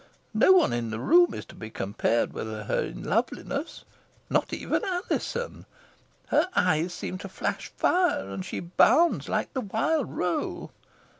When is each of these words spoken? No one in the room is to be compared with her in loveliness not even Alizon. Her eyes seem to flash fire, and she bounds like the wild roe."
No 0.33 0.51
one 0.53 0.73
in 0.73 0.89
the 0.89 0.97
room 0.99 1.35
is 1.35 1.45
to 1.45 1.53
be 1.55 1.69
compared 1.69 2.33
with 2.33 2.47
her 2.47 2.85
in 2.85 3.03
loveliness 3.03 3.85
not 4.31 4.51
even 4.51 4.83
Alizon. 4.83 5.67
Her 6.29 6.49
eyes 6.55 6.91
seem 6.91 7.19
to 7.19 7.29
flash 7.29 7.67
fire, 7.77 8.27
and 8.27 8.43
she 8.43 8.59
bounds 8.61 9.29
like 9.29 9.53
the 9.53 9.61
wild 9.61 10.09
roe." 10.09 10.71